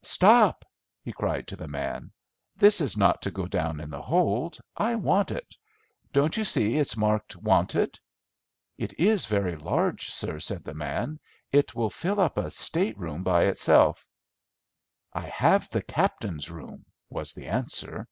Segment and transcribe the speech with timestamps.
[0.00, 0.64] "Stop!"
[1.02, 2.10] he cried to the man,
[2.56, 5.58] "that is not to go down in the hold; I want it.
[6.10, 8.00] Don't you see it's marked 'wanted?'"
[8.78, 11.20] "It is very large, sir," said the man;
[11.52, 14.08] "it will fill up a state room by itself."
[15.12, 18.08] "I have the captain's room," was the answer.